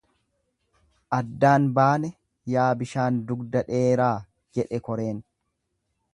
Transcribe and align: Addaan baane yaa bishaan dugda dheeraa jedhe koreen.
Addaan 1.17 1.67
baane 1.75 2.11
yaa 2.55 2.65
bishaan 2.81 3.21
dugda 3.29 3.63
dheeraa 3.69 4.13
jedhe 4.59 4.83
koreen. 4.91 5.23